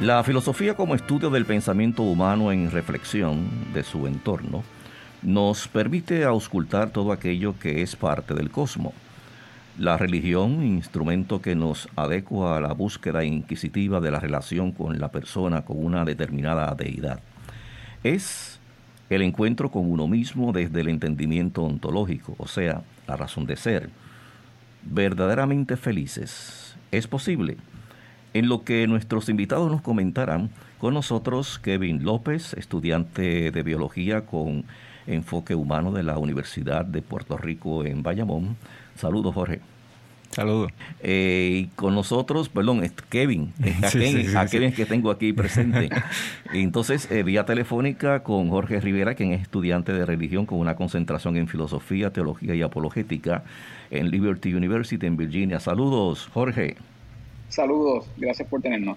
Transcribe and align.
La 0.00 0.24
filosofía 0.24 0.76
como 0.76 0.94
estudio 0.94 1.28
del 1.28 1.44
pensamiento 1.44 2.02
humano 2.02 2.52
en 2.52 2.70
reflexión 2.70 3.50
de 3.74 3.82
su 3.82 4.06
entorno 4.06 4.64
nos 5.20 5.68
permite 5.68 6.24
auscultar 6.24 6.88
todo 6.88 7.12
aquello 7.12 7.58
que 7.58 7.82
es 7.82 7.96
parte 7.96 8.32
del 8.32 8.50
cosmos. 8.50 8.94
La 9.78 9.98
religión, 9.98 10.64
instrumento 10.64 11.42
que 11.42 11.54
nos 11.54 11.86
adecua 11.96 12.56
a 12.56 12.60
la 12.62 12.72
búsqueda 12.72 13.24
inquisitiva 13.24 14.00
de 14.00 14.10
la 14.10 14.20
relación 14.20 14.72
con 14.72 14.98
la 14.98 15.10
persona 15.10 15.66
con 15.66 15.84
una 15.84 16.06
determinada 16.06 16.74
deidad. 16.74 17.20
Es 18.02 18.58
el 19.10 19.20
encuentro 19.20 19.70
con 19.70 19.90
uno 19.90 20.08
mismo 20.08 20.52
desde 20.52 20.80
el 20.80 20.88
entendimiento 20.88 21.62
ontológico, 21.62 22.36
o 22.38 22.48
sea, 22.48 22.80
la 23.06 23.16
razón 23.18 23.44
de 23.44 23.56
ser. 23.56 23.90
Verdaderamente 24.82 25.76
felices. 25.76 26.74
¿Es 26.90 27.06
posible? 27.06 27.58
En 28.32 28.48
lo 28.48 28.62
que 28.64 28.86
nuestros 28.86 29.28
invitados 29.28 29.70
nos 29.70 29.82
comentarán, 29.82 30.50
con 30.78 30.94
nosotros 30.94 31.58
Kevin 31.58 32.04
López, 32.04 32.54
estudiante 32.54 33.50
de 33.50 33.62
biología 33.62 34.24
con 34.24 34.64
enfoque 35.06 35.54
humano 35.54 35.92
de 35.92 36.02
la 36.02 36.18
Universidad 36.18 36.84
de 36.84 37.02
Puerto 37.02 37.36
Rico 37.36 37.84
en 37.84 38.02
Bayamón. 38.02 38.56
Saludos, 38.96 39.34
Jorge. 39.34 39.60
Saludos. 40.30 40.70
Eh, 41.02 41.64
y 41.64 41.66
con 41.74 41.94
nosotros, 41.96 42.48
perdón, 42.48 42.88
Kevin, 43.08 43.52
a, 44.36 44.46
Kevin, 44.46 44.72
que 44.72 44.86
tengo 44.86 45.10
aquí 45.10 45.32
presente. 45.32 45.90
Entonces, 46.52 47.10
eh, 47.10 47.24
vía 47.24 47.44
telefónica 47.44 48.22
con 48.22 48.48
Jorge 48.48 48.80
Rivera, 48.80 49.16
quien 49.16 49.32
es 49.32 49.42
estudiante 49.42 49.92
de 49.92 50.06
religión 50.06 50.46
con 50.46 50.60
una 50.60 50.76
concentración 50.76 51.36
en 51.36 51.48
filosofía, 51.48 52.12
teología 52.12 52.54
y 52.54 52.62
apologética 52.62 53.42
en 53.90 54.10
Liberty 54.10 54.54
University 54.54 55.04
en 55.04 55.16
Virginia. 55.16 55.58
Saludos, 55.58 56.28
Jorge. 56.32 56.76
Saludos, 57.50 58.06
gracias 58.16 58.48
por 58.48 58.62
tenernos. 58.62 58.96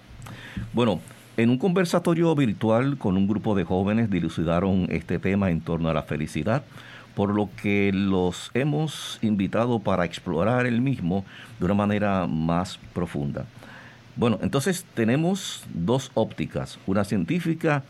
Bueno, 0.72 1.00
en 1.36 1.50
un 1.50 1.58
conversatorio 1.58 2.34
virtual 2.34 2.96
con 2.96 3.16
un 3.16 3.26
grupo 3.26 3.56
de 3.56 3.64
jóvenes 3.64 4.08
dilucidaron 4.08 4.86
este 4.90 5.18
tema 5.18 5.50
en 5.50 5.60
torno 5.60 5.88
a 5.88 5.94
la 5.94 6.04
felicidad, 6.04 6.62
por 7.16 7.34
lo 7.34 7.48
que 7.60 7.90
los 7.92 8.52
hemos 8.54 9.18
invitado 9.22 9.80
para 9.80 10.04
explorar 10.04 10.66
el 10.66 10.80
mismo 10.80 11.24
de 11.58 11.64
una 11.66 11.74
manera 11.74 12.26
más 12.28 12.78
profunda. 12.92 13.46
Bueno, 14.16 14.38
entonces 14.42 14.84
tenemos 14.94 15.64
dos 15.74 16.12
ópticas, 16.14 16.78
una 16.86 17.04
científica 17.04 17.82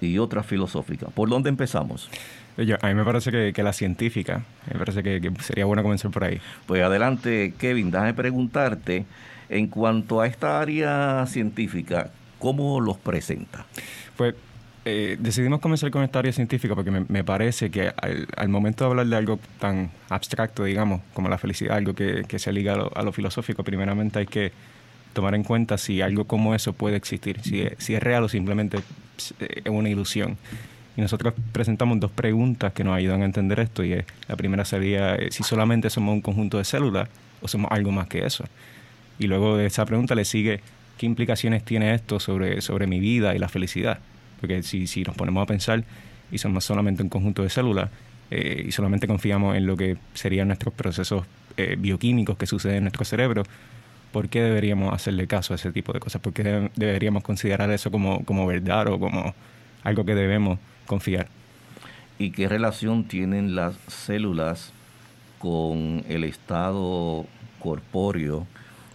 y 0.00 0.18
otra 0.18 0.44
filosófica. 0.44 1.06
¿Por 1.06 1.28
dónde 1.28 1.48
empezamos? 1.48 2.08
a 2.56 2.86
mí 2.88 2.94
me 2.94 3.04
parece 3.04 3.52
que, 3.52 3.62
la 3.62 3.72
científica, 3.72 4.44
me 4.70 4.78
parece 4.78 5.02
que, 5.02 5.20
que, 5.20 5.32
sería 5.42 5.64
bueno 5.64 5.82
comenzar 5.82 6.10
por 6.10 6.22
ahí. 6.22 6.40
Pues 6.66 6.82
adelante, 6.82 7.54
Kevin, 7.58 7.90
déjame 7.90 8.14
preguntarte, 8.14 9.06
en 9.52 9.68
cuanto 9.68 10.20
a 10.20 10.26
esta 10.26 10.60
área 10.60 11.26
científica, 11.26 12.10
¿cómo 12.38 12.80
los 12.80 12.96
presenta? 12.98 13.66
Pues 14.16 14.34
eh, 14.84 15.16
decidimos 15.20 15.60
comenzar 15.60 15.90
con 15.92 16.02
esta 16.02 16.18
área 16.18 16.32
científica 16.32 16.74
porque 16.74 16.90
me, 16.90 17.24
parece 17.24 17.70
que 17.70 17.92
al, 18.36 18.48
momento 18.48 18.84
de 18.84 18.90
hablar 18.90 19.06
de 19.06 19.16
algo 19.16 19.38
tan 19.60 19.90
abstracto, 20.08 20.64
digamos, 20.64 21.02
como 21.14 21.28
la 21.28 21.38
felicidad, 21.38 21.76
algo 21.76 21.94
que, 21.94 22.24
se 22.38 22.52
liga 22.52 22.72
a 22.72 23.02
lo, 23.02 23.12
filosófico, 23.12 23.62
primeramente 23.62 24.18
hay 24.18 24.26
que 24.26 24.52
tomar 25.12 25.34
en 25.34 25.44
cuenta 25.44 25.78
si 25.78 26.00
algo 26.00 26.24
como 26.24 26.54
eso 26.54 26.72
puede 26.72 26.96
existir, 26.96 27.40
si, 27.42 27.60
es 27.62 28.02
real 28.02 28.24
o 28.24 28.28
simplemente 28.28 28.78
es 29.16 29.34
una 29.66 29.88
ilusión. 29.88 30.36
Y 30.96 31.00
nosotros 31.00 31.34
presentamos 31.52 32.00
dos 32.00 32.10
preguntas 32.10 32.72
que 32.72 32.84
nos 32.84 32.96
ayudan 32.96 33.22
a 33.22 33.24
entender 33.24 33.60
esto. 33.60 33.84
Y 33.84 34.04
la 34.28 34.36
primera 34.36 34.64
sería 34.64 35.14
eh, 35.14 35.30
si 35.30 35.42
solamente 35.42 35.88
somos 35.88 36.12
un 36.12 36.20
conjunto 36.20 36.58
de 36.58 36.64
células 36.64 37.08
o 37.40 37.48
somos 37.48 37.70
algo 37.70 37.92
más 37.92 38.08
que 38.08 38.26
eso. 38.26 38.44
Y 39.22 39.28
luego 39.28 39.56
de 39.56 39.66
esa 39.66 39.86
pregunta 39.86 40.14
le 40.14 40.24
sigue, 40.24 40.60
¿qué 40.98 41.06
implicaciones 41.06 41.64
tiene 41.64 41.94
esto 41.94 42.18
sobre, 42.18 42.60
sobre 42.60 42.88
mi 42.88 42.98
vida 42.98 43.34
y 43.34 43.38
la 43.38 43.48
felicidad? 43.48 44.00
Porque 44.40 44.62
si, 44.64 44.88
si 44.88 45.04
nos 45.04 45.14
ponemos 45.14 45.42
a 45.42 45.46
pensar 45.46 45.84
y 46.32 46.38
somos 46.38 46.64
solamente 46.64 47.02
un 47.02 47.08
conjunto 47.08 47.42
de 47.42 47.50
células 47.50 47.90
eh, 48.30 48.64
y 48.66 48.72
solamente 48.72 49.06
confiamos 49.06 49.56
en 49.56 49.66
lo 49.66 49.76
que 49.76 49.96
serían 50.14 50.48
nuestros 50.48 50.74
procesos 50.74 51.24
eh, 51.56 51.76
bioquímicos 51.78 52.36
que 52.36 52.46
suceden 52.46 52.78
en 52.78 52.84
nuestro 52.84 53.04
cerebro, 53.04 53.44
¿por 54.10 54.28
qué 54.28 54.42
deberíamos 54.42 54.92
hacerle 54.92 55.28
caso 55.28 55.52
a 55.52 55.56
ese 55.56 55.70
tipo 55.70 55.92
de 55.92 56.00
cosas? 56.00 56.20
¿Por 56.20 56.32
qué 56.32 56.70
deberíamos 56.74 57.22
considerar 57.22 57.70
eso 57.70 57.92
como, 57.92 58.24
como 58.24 58.44
verdad 58.46 58.88
o 58.88 58.98
como 58.98 59.34
algo 59.84 60.04
que 60.04 60.16
debemos 60.16 60.58
confiar? 60.86 61.28
¿Y 62.18 62.30
qué 62.32 62.48
relación 62.48 63.04
tienen 63.04 63.54
las 63.54 63.76
células 63.86 64.72
con 65.38 66.04
el 66.08 66.24
estado 66.24 67.26
corpóreo 67.60 68.46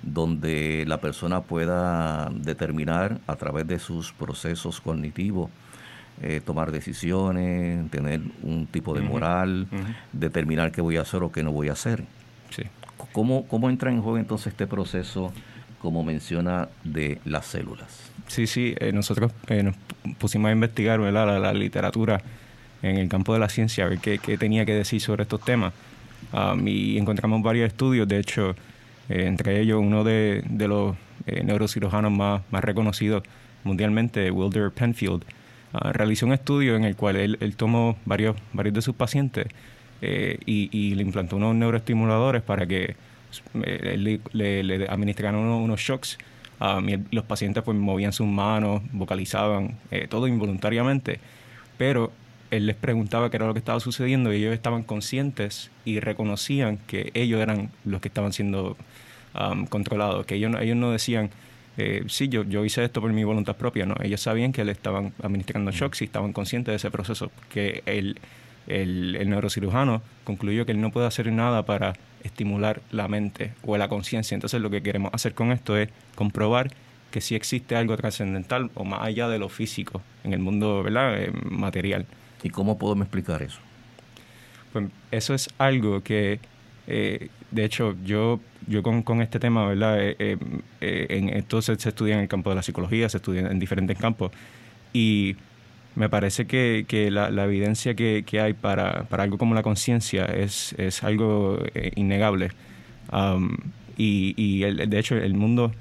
donde 0.02 0.86
la 0.88 1.00
persona 1.00 1.42
pueda 1.42 2.30
determinar 2.32 3.20
a 3.28 3.36
través 3.36 3.68
de 3.68 3.80
sus 3.80 4.14
procesos 4.14 4.82
cognitivos, 4.82 5.50
eh, 6.22 6.42
tomar 6.44 6.72
decisiones, 6.72 7.90
tener 7.92 8.22
un 8.44 8.66
tipo 8.68 8.94
de 8.96 9.02
moral, 9.02 9.68
determinar 10.14 10.72
qué 10.72 10.82
voy 10.82 10.98
a 10.98 11.02
hacer 11.02 11.22
o 11.24 11.32
qué 11.32 11.44
no 11.44 11.52
voy 11.52 11.70
a 11.70 11.74
hacer. 11.74 12.04
Sí. 12.50 12.64
¿Cómo, 13.12 13.48
¿Cómo 13.48 13.70
entra 13.70 13.92
en 13.92 14.02
juego 14.02 14.18
entonces 14.18 14.48
este 14.48 14.68
proceso, 14.68 15.32
como 15.80 16.04
menciona, 16.04 16.70
de 16.84 17.20
las 17.26 17.46
células? 17.46 18.12
Sí, 18.28 18.48
sí, 18.48 18.76
eh, 18.80 18.92
nosotros 18.92 19.32
eh, 19.48 19.64
nos 19.64 19.76
pusimos 20.18 20.50
a 20.50 20.52
investigar 20.52 21.00
La, 21.00 21.54
literatura 21.54 22.22
en 22.82 22.98
el 22.98 23.10
campo 23.10 23.34
de 23.34 23.40
la 23.40 23.50
ciencia, 23.50 23.86
a 23.86 23.90
ver 23.90 24.00
qué, 24.00 24.38
tenía 24.38 24.66
que 24.66 24.74
decir 24.74 25.02
sobre 25.02 25.24
estos 25.24 25.42
temas. 25.42 25.74
Um, 26.34 26.68
y 26.68 26.98
encontramos 26.98 27.42
varios 27.42 27.68
estudios, 27.68 28.08
de 28.08 28.20
hecho, 28.20 28.56
eh, 29.10 29.26
entre 29.26 29.60
ellos 29.60 29.80
uno 29.82 30.04
de, 30.04 30.44
los 30.68 30.96
eh, 31.26 31.44
neurocirujanos 31.44 32.12
más, 32.12 32.42
reconocidos 32.52 33.24
mundialmente, 33.64 34.32
Wilder 34.32 34.72
Penfield, 34.72 35.24
ah, 35.74 35.92
realizó 35.94 36.26
un 36.26 36.34
estudio 36.34 36.76
en 36.76 36.84
el 36.84 36.96
cual 36.96 37.16
él, 37.16 37.56
tomó 37.56 37.98
varios, 38.06 38.36
varios 38.54 38.76
de 38.76 38.82
sus 38.82 38.96
pacientes 38.96 39.48
eh, 40.02 40.38
y, 40.46 40.96
le 40.96 41.02
implantó 41.02 41.38
unos 41.38 41.56
neuroestimuladores 41.56 42.42
para 42.42 42.66
que 42.66 42.96
le, 43.54 44.88
administraran 44.90 45.36
unos, 45.36 45.80
shocks. 45.80 46.18
Ah, 46.60 46.82
los 47.12 47.26
pacientes 47.26 47.64
pues 47.64 47.78
movían 47.78 48.14
sus 48.14 48.28
manos, 48.28 48.82
vocalizaban, 48.92 49.78
todo 50.10 50.28
involuntariamente, 50.28 51.20
pero 51.78 52.12
él 52.52 52.66
les 52.66 52.76
preguntaba 52.76 53.30
qué 53.30 53.38
era 53.38 53.48
lo 53.48 53.54
que 53.54 53.60
estaba 53.60 53.80
sucediendo 53.80 54.34
y 54.34 54.38
ellos 54.38 54.54
estaban 54.54 54.84
conscientes 54.84 55.72
y 55.86 56.00
reconocían 56.00 56.78
que 56.88 57.12
ellos 57.14 57.42
eran 57.42 57.72
los 57.86 58.02
que 58.02 58.08
estaban 58.08 58.34
siendo 58.34 58.78
um, 59.40 59.66
controlados, 59.66 60.26
que 60.26 60.36
ellos, 60.36 60.56
ellos 60.60 60.78
no 60.78 60.92
decían, 60.92 61.30
eh, 61.78 62.04
sí, 62.08 62.30
yo, 62.30 62.44
yo 62.44 62.66
hice 62.66 62.84
esto 62.84 63.02
por 63.02 63.12
mi 63.12 63.24
voluntad 63.24 63.56
propia, 63.56 63.86
no, 63.86 63.96
ellos 64.02 64.22
sabían 64.22 64.52
que 64.52 64.64
le 64.64 64.72
estaban 64.72 65.14
administrando 65.22 65.72
shocks 65.72 66.02
y 66.02 66.06
estaban 66.06 66.34
conscientes 66.34 66.72
de 66.72 66.76
ese 66.78 66.90
proceso, 66.90 67.32
que 67.50 67.84
el, 67.86 68.20
el, 68.68 69.30
neurocirujano 69.30 70.02
concluyó 70.24 70.66
que 70.66 70.72
él 70.72 70.82
no 70.82 70.92
puede 70.92 71.08
hacer 71.08 71.32
nada 71.32 71.66
para 71.66 71.94
estimular 72.24 72.82
la 72.92 73.08
mente 73.08 73.54
o 73.64 73.78
la 73.78 73.88
conciencia. 73.88 74.36
Entonces 74.36 74.62
lo 74.62 74.70
que 74.70 74.82
queremos 74.82 75.14
hacer 75.14 75.34
con 75.34 75.52
esto 75.52 75.78
es 75.78 75.90
comprobar 76.16 76.72
que 77.12 77.22
sí 77.22 77.36
existe 77.36 77.76
algo 77.76 77.96
trascendental 77.96 78.70
o 78.74 78.84
más 78.84 79.02
allá 79.02 79.30
de 79.30 79.40
lo 79.40 79.48
físico 79.48 80.02
en 80.24 80.34
el 80.34 80.40
mundo 80.40 80.84
¿verdad? 80.84 81.22
Eh, 81.22 81.32
material. 81.44 82.06
¿Y 82.44 82.50
cómo 82.50 82.78
podemos 82.78 83.06
explicar 83.06 83.42
eso? 83.42 83.60
Pues 84.74 84.86
eso 85.12 85.34
es 85.34 85.50
algo 85.58 86.02
que, 86.02 86.40
eh, 86.88 87.30
de 87.52 87.66
hecho, 87.66 87.96
yo, 88.04 88.40
yo 88.68 88.84
con, 88.84 89.04
con 89.04 89.22
este 89.22 89.40
tema, 89.40 89.68
¿verdad? 89.68 90.00
Eh, 90.00 90.16
eh, 90.82 91.08
en, 91.10 91.30
entonces 91.30 91.82
se 91.82 91.90
estudia 91.90 92.16
en 92.16 92.22
el 92.22 92.28
campo 92.28 92.50
de 92.50 92.58
la 92.58 92.64
psicología, 92.64 93.10
se 93.10 93.18
estudia 93.18 93.42
en 93.42 93.60
diferentes 93.60 93.98
campos, 93.98 94.32
y 94.94 95.36
me 95.96 96.10
parece 96.10 96.46
que, 96.46 96.86
que 96.88 97.10
la, 97.10 97.32
la, 97.32 97.46
evidencia 97.46 97.96
que, 97.96 98.24
que, 98.26 98.40
hay 98.40 98.54
para, 98.54 99.04
para 99.04 99.24
algo 99.24 99.38
como 99.38 99.56
la 99.56 99.64
conciencia 99.64 100.26
es, 100.26 100.74
es 100.78 101.04
algo 101.04 101.60
innegable. 101.96 102.52
Um, 103.12 103.58
y, 103.98 104.34
y 104.38 104.64
el, 104.64 104.90
de 104.90 105.00
hecho, 105.00 105.16
el 105.16 105.34
mundo 105.34 105.72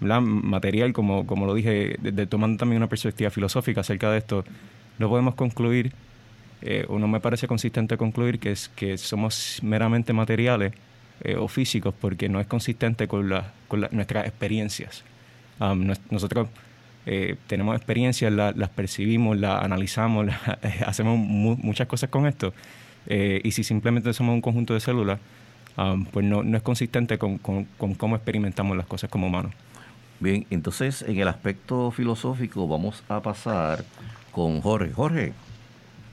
material, 0.00 0.92
como, 0.92 1.26
como 1.26 1.46
lo 1.46 1.54
dije, 1.54 1.96
de, 2.00 2.26
tomando 2.26 2.58
también 2.58 2.78
una 2.78 2.88
perspectiva 2.88 3.30
filosófica 3.30 3.80
acerca 3.80 4.10
de 4.10 4.18
esto, 4.18 4.44
no 4.98 5.08
podemos 5.08 5.34
concluir 5.34 5.92
eh, 6.62 6.86
o 6.88 6.98
no 6.98 7.06
me 7.06 7.20
parece 7.20 7.46
consistente 7.46 7.96
concluir 7.96 8.38
que, 8.38 8.52
es, 8.52 8.68
que 8.70 8.96
somos 8.96 9.60
meramente 9.62 10.12
materiales 10.12 10.72
eh, 11.22 11.36
o 11.36 11.48
físicos 11.48 11.94
porque 12.00 12.28
no 12.28 12.40
es 12.40 12.46
consistente 12.46 13.06
con, 13.06 13.30
con 13.68 13.86
nuestras 13.90 14.26
experiencias. 14.26 15.04
nosotros 16.10 16.48
eh, 17.04 17.36
tenemos 17.46 17.76
experiencias, 17.76 18.32
las 18.32 18.68
percibimos, 18.70 19.38
las 19.38 19.62
analizamos, 19.62 20.26
hacemos 20.86 21.18
muchas 21.18 21.86
cosas 21.86 22.10
con 22.10 22.26
esto. 22.26 22.52
y 23.08 23.50
si 23.52 23.62
simplemente 23.62 24.12
somos 24.12 24.34
un 24.34 24.40
conjunto 24.40 24.74
de 24.74 24.80
células, 24.80 25.20
pues 26.10 26.24
no, 26.24 26.42
no, 26.42 26.56
es 26.56 26.62
consistente 26.62 27.18
con, 27.18 27.38
con, 27.38 27.64
con, 27.78 27.94
cómo 27.94 28.16
experimentamos 28.16 28.76
las 28.76 28.86
cosas 28.86 29.10
como 29.10 29.26
humanos. 29.28 29.52
Bien, 30.18 30.46
entonces 30.50 31.02
en 31.02 31.18
el 31.18 31.28
aspecto 31.28 31.90
filosófico 31.90 32.66
vamos 32.66 33.04
a 33.08 33.20
pasar 33.20 33.84
con 34.36 34.60
Jorge. 34.60 34.92
Jorge, 34.92 35.32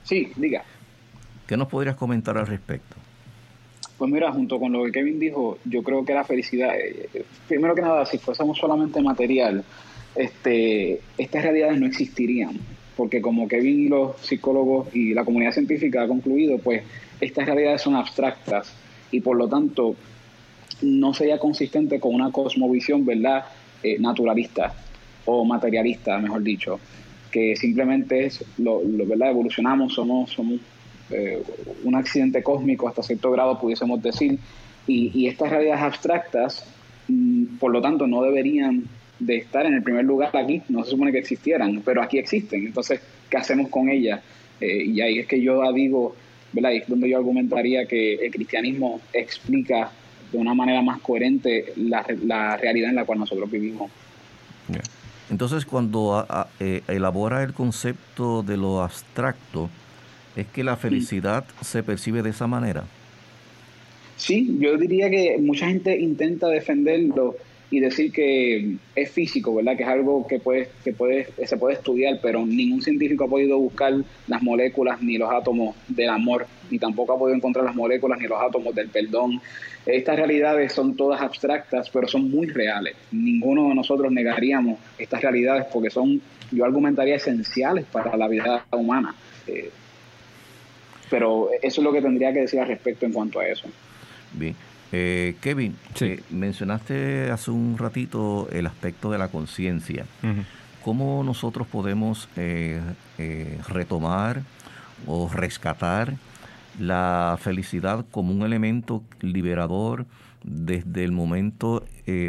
Sí, 0.02 0.32
diga. 0.36 0.64
¿Qué 1.46 1.58
nos 1.58 1.68
podrías 1.68 1.94
comentar 1.94 2.38
al 2.38 2.46
respecto? 2.46 2.96
Pues 3.98 4.10
mira, 4.10 4.32
junto 4.32 4.58
con 4.58 4.72
lo 4.72 4.82
que 4.84 4.92
Kevin 4.92 5.20
dijo, 5.20 5.58
yo 5.66 5.82
creo 5.82 6.06
que 6.06 6.14
la 6.14 6.24
felicidad, 6.24 6.74
eh, 6.74 7.22
primero 7.46 7.74
que 7.74 7.82
nada, 7.82 8.06
si 8.06 8.16
fuésemos 8.16 8.56
solamente 8.56 9.02
material, 9.02 9.62
este, 10.14 11.02
estas 11.18 11.42
realidades 11.42 11.78
no 11.78 11.84
existirían, 11.84 12.58
porque 12.96 13.20
como 13.20 13.46
Kevin 13.46 13.80
y 13.80 13.88
los 13.88 14.18
psicólogos 14.22 14.88
y 14.94 15.12
la 15.12 15.26
comunidad 15.26 15.52
científica 15.52 16.04
ha 16.04 16.08
concluido, 16.08 16.56
pues 16.56 16.82
estas 17.20 17.44
realidades 17.44 17.82
son 17.82 17.94
abstractas 17.94 18.74
y 19.10 19.20
por 19.20 19.36
lo 19.36 19.48
tanto 19.48 19.96
no 20.80 21.12
sería 21.12 21.38
consistente 21.38 22.00
con 22.00 22.14
una 22.14 22.32
cosmovisión, 22.32 23.04
¿verdad?, 23.04 23.44
eh, 23.82 23.98
naturalista 23.98 24.74
o 25.26 25.44
materialista, 25.44 26.18
mejor 26.18 26.42
dicho, 26.42 26.80
que 27.34 27.56
simplemente 27.56 28.26
es, 28.26 28.44
lo, 28.58 28.80
¿verdad?, 28.84 29.30
evolucionamos, 29.30 29.92
somos, 29.92 30.30
somos 30.30 30.60
eh, 31.10 31.42
un 31.82 31.96
accidente 31.96 32.44
cósmico 32.44 32.86
hasta 32.86 33.02
cierto 33.02 33.32
grado, 33.32 33.60
pudiésemos 33.60 34.00
decir, 34.00 34.38
y, 34.86 35.26
estas 35.26 35.50
realidades 35.50 35.82
abstractas, 35.82 36.64
mm, 37.08 37.56
por 37.58 37.72
lo 37.72 37.82
tanto, 37.82 38.06
no 38.06 38.22
deberían 38.22 38.84
de 39.18 39.38
estar 39.38 39.66
en 39.66 39.74
el 39.74 39.82
primer 39.82 40.04
lugar 40.04 40.30
aquí, 40.36 40.62
no 40.68 40.84
se 40.84 40.92
supone 40.92 41.10
que 41.10 41.18
existieran, 41.18 41.82
pero 41.84 42.02
aquí 42.02 42.18
existen, 42.18 42.66
entonces, 42.66 43.00
¿qué 43.28 43.36
hacemos 43.36 43.68
con 43.68 43.88
ellas? 43.88 44.20
Eh, 44.60 44.84
y 44.84 45.00
ahí 45.00 45.18
es 45.18 45.26
que 45.26 45.42
yo 45.42 45.60
digo, 45.72 46.14
¿verdad? 46.52 46.72
es 46.72 46.86
donde 46.86 47.08
yo 47.10 47.18
argumentaría 47.18 47.84
que 47.86 48.14
el 48.14 48.30
cristianismo 48.30 49.00
explica 49.12 49.90
de 50.30 50.38
una 50.38 50.54
manera 50.54 50.82
más 50.82 51.00
coherente 51.00 51.72
la, 51.78 52.06
la 52.24 52.56
realidad 52.58 52.90
en 52.90 52.96
la 52.96 53.04
cual 53.04 53.18
nosotros 53.18 53.50
vivimos. 53.50 53.90
Entonces, 55.30 55.64
cuando 55.64 56.26
eh, 56.60 56.82
elabora 56.88 57.42
el 57.42 57.54
concepto 57.54 58.42
de 58.42 58.56
lo 58.56 58.82
abstracto, 58.82 59.70
¿es 60.36 60.46
que 60.46 60.62
la 60.62 60.76
felicidad 60.76 61.44
se 61.62 61.82
percibe 61.82 62.22
de 62.22 62.30
esa 62.30 62.46
manera? 62.46 62.84
Sí, 64.16 64.56
yo 64.60 64.76
diría 64.76 65.10
que 65.10 65.38
mucha 65.40 65.66
gente 65.66 65.98
intenta 65.98 66.48
defenderlo 66.48 67.36
y 67.74 67.80
decir 67.80 68.12
que 68.12 68.76
es 68.94 69.10
físico, 69.10 69.52
¿verdad? 69.52 69.76
Que 69.76 69.82
es 69.82 69.88
algo 69.88 70.24
que, 70.28 70.38
puede, 70.38 70.68
que 70.84 70.92
puede, 70.92 71.26
se 71.44 71.56
puede 71.56 71.74
estudiar, 71.74 72.20
pero 72.22 72.46
ningún 72.46 72.80
científico 72.80 73.24
ha 73.24 73.28
podido 73.28 73.58
buscar 73.58 73.94
las 74.28 74.42
moléculas 74.42 75.02
ni 75.02 75.18
los 75.18 75.28
átomos 75.28 75.74
del 75.88 76.08
amor, 76.10 76.46
ni 76.70 76.78
tampoco 76.78 77.14
ha 77.14 77.18
podido 77.18 77.36
encontrar 77.36 77.64
las 77.64 77.74
moléculas 77.74 78.20
ni 78.20 78.28
los 78.28 78.40
átomos 78.40 78.76
del 78.76 78.90
perdón. 78.90 79.40
Estas 79.84 80.14
realidades 80.14 80.72
son 80.72 80.94
todas 80.94 81.20
abstractas, 81.20 81.90
pero 81.90 82.06
son 82.06 82.30
muy 82.30 82.46
reales. 82.46 82.94
Ninguno 83.10 83.68
de 83.68 83.74
nosotros 83.74 84.12
negaríamos 84.12 84.78
estas 84.96 85.20
realidades 85.20 85.66
porque 85.72 85.90
son, 85.90 86.22
yo 86.52 86.64
argumentaría, 86.64 87.16
esenciales 87.16 87.86
para 87.86 88.16
la 88.16 88.28
vida 88.28 88.64
humana. 88.70 89.16
Eh, 89.48 89.70
pero 91.10 91.48
eso 91.60 91.80
es 91.80 91.84
lo 91.84 91.92
que 91.92 92.00
tendría 92.00 92.32
que 92.32 92.42
decir 92.42 92.60
al 92.60 92.68
respecto 92.68 93.04
en 93.04 93.12
cuanto 93.12 93.40
a 93.40 93.48
eso. 93.48 93.66
Bien. 94.32 94.54
Eh, 94.96 95.34
Kevin, 95.40 95.76
eh, 96.02 96.22
mencionaste 96.30 97.32
hace 97.32 97.50
un 97.50 97.76
ratito 97.78 98.48
el 98.52 98.64
aspecto 98.68 99.10
de 99.10 99.18
la 99.18 99.26
conciencia. 99.26 100.06
¿Cómo 100.84 101.24
nosotros 101.24 101.66
podemos 101.66 102.28
eh, 102.36 102.80
retomar 103.68 104.42
o 105.08 105.28
rescatar 105.28 106.14
la 106.78 107.36
felicidad 107.40 108.06
como 108.12 108.32
un 108.32 108.42
elemento 108.42 109.02
liberador 109.20 110.06
desde 110.44 111.02
el 111.02 111.10
momento 111.10 111.82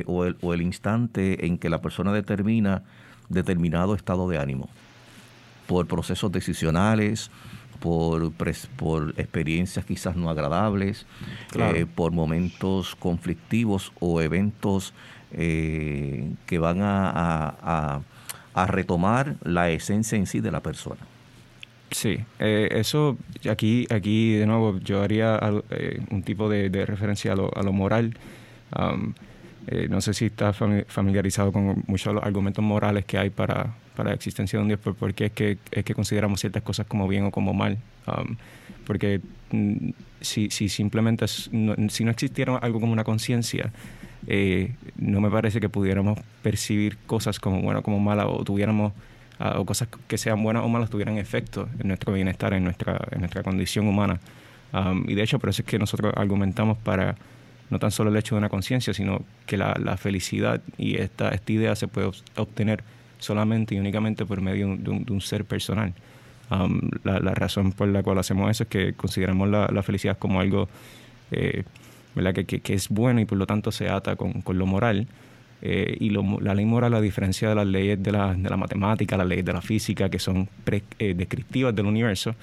o 0.08 0.26
el, 0.26 0.36
o, 0.42 0.54
el, 0.56 0.62
instante 0.64 1.46
en 1.46 1.60
que 1.60 1.70
la 1.70 1.82
persona 1.82 2.14
determina 2.14 2.82
determinado 3.30 3.94
estado 3.94 4.28
de 4.28 4.40
ánimo? 4.40 4.70
Por 5.68 5.86
procesos 5.86 6.32
decisionales, 6.32 7.30
por, 7.80 8.32
por 8.76 9.14
experiencias 9.18 9.86
quizás 9.86 10.16
no 10.16 10.30
agradables, 10.30 11.06
eh, 11.58 11.86
por 11.94 12.12
momentos 12.12 12.96
conflictivos 12.96 13.92
o 14.00 14.22
eventos 14.22 14.94
eh, 15.32 16.32
que 16.46 16.60
van 16.60 16.82
a, 16.82 18.02
a, 18.54 18.66
retomar 18.68 19.36
la 19.44 19.70
esencia 19.70 20.18
en 20.18 20.26
sí 20.26 20.40
de 20.40 20.50
la 20.50 20.62
persona. 20.62 21.02
Sí, 21.92 22.18
eh, 22.40 22.70
eso 22.72 23.18
aquí, 23.50 23.86
aquí 23.90 24.36
de 24.36 24.46
nuevo 24.46 24.80
yo 24.80 25.02
haría 25.02 25.40
un 26.10 26.24
tipo 26.24 26.50
de, 26.50 26.86
referencia 26.86 27.34
a 27.34 27.36
lo, 27.36 27.56
a 27.56 27.64
lo 27.64 27.74
moral. 27.74 28.18
no 29.90 30.02
sé 30.02 30.14
si 30.14 30.26
estás 30.26 30.58
familiarizado 30.88 31.52
con 31.52 31.84
muchos 31.88 32.12
de 32.12 32.14
los 32.14 32.24
argumentos 32.24 32.64
morales 32.64 33.06
que 33.06 33.18
hay 33.18 33.30
para, 33.30 33.76
para 33.96 34.10
la 34.10 34.16
existencia 34.16 34.60
de 34.60 34.64
un 34.64 34.68
Dios, 34.68 34.80
porque 34.82 35.26
es 35.26 35.32
que, 35.32 35.58
es 35.72 35.84
que 35.84 35.94
consideramos 35.96 36.40
ciertas 36.40 36.64
cosas 36.64 36.86
como 36.86 37.08
bien 37.08 37.26
o 37.26 37.32
como 37.32 37.54
mal. 37.54 37.78
Um, 38.08 38.36
porque 38.86 39.22
mm, 39.52 39.90
si, 40.22 40.50
si 40.50 40.70
simplemente 40.70 41.26
no, 41.52 41.76
si 41.90 42.04
no 42.04 42.12
existiera 42.12 42.58
algo 42.58 42.80
como 42.80 42.94
una 42.94 43.04
conciencia, 43.04 43.72
eh, 44.28 44.74
no 44.98 45.22
me 45.22 45.30
parece 45.30 45.60
que 45.60 45.70
pudiéramos 45.70 46.20
percibir 46.42 46.98
cosas 47.06 47.40
como 47.40 47.62
buenas 47.62 47.82
o 47.82 47.84
como 47.84 48.00
malas 48.00 48.26
o 48.28 48.44
tuviéramos 48.44 48.94
ah, 49.40 49.60
o 49.60 49.66
cosas 49.66 49.88
que 50.08 50.18
sean 50.18 50.42
buenas 50.42 50.64
o 50.64 50.70
malas 50.70 50.90
tuvieran 50.90 51.18
efecto 51.18 51.70
en 51.80 51.88
nuestro 51.88 52.14
bienestar, 52.14 52.54
en 52.54 52.64
nuestra, 52.64 53.00
en 53.12 53.20
nuestra 53.20 53.44
condición 53.44 53.88
humana. 53.88 54.20
Um, 54.74 55.10
y 55.10 55.16
de 55.16 55.24
hecho, 55.24 55.40
por 55.40 55.50
eso 55.50 55.62
es 55.62 55.68
que 55.68 55.80
nosotros 55.80 56.14
argumentamos 56.16 56.78
para 56.78 57.16
no 57.70 57.80
tan 57.80 57.92
solo 57.92 58.10
el 58.10 58.18
hecho 58.18 58.36
de 58.36 58.40
una 58.40 58.50
conciencia, 58.50 58.94
sino 58.94 59.24
que 59.46 59.58
la, 59.58 59.76
la, 59.82 59.98
felicidad 59.98 60.62
y 60.78 60.98
esta, 60.98 61.30
esta 61.30 61.52
idea 61.52 61.76
se 61.76 61.88
puede 61.88 62.12
obtener 62.36 62.84
solamente 63.20 63.76
y 63.76 63.80
únicamente 63.80 64.26
por 64.26 64.42
medio 64.42 64.76
de 64.78 64.90
un, 64.90 65.22
ser 65.22 65.46
personal. 65.46 65.94
Um, 66.52 66.92
la, 67.04 67.34
razón 67.34 67.72
por 67.72 67.88
la 67.88 68.04
cual 68.04 68.20
hacemos 68.20 68.52
eso 68.52 68.64
es 68.64 68.70
que 68.70 68.94
consideramos 68.94 69.50
la, 69.50 69.84
felicidad 69.84 70.18
como 70.18 70.40
algo 70.40 70.70
eh. 71.32 71.64
Que, 72.16 72.74
es 72.74 72.88
bueno 72.88 73.20
y 73.20 73.26
por 73.26 73.38
lo 73.38 73.46
tanto 73.46 73.74
se 73.74 73.90
ata 73.90 74.16
con, 74.16 74.42
lo 74.48 74.66
moral. 74.66 75.06
Eh, 75.62 75.98
y 76.00 76.12
la 76.12 76.54
ley 76.54 76.66
moral, 76.66 76.94
a 76.94 77.02
diferencia 77.02 77.50
de 77.50 77.56
las 77.56 77.68
leyes 77.68 78.02
de 78.02 78.12
la, 78.14 78.36
matemática, 78.56 79.18
las 79.18 79.28
leyes 79.28 79.44
de 79.44 79.52
la 79.52 79.62
física, 79.62 80.10
que 80.10 80.20
son 80.20 80.48
eh, 80.98 81.14
descriptivas 81.14 81.76
del 81.76 81.88
universo, 81.88 82.34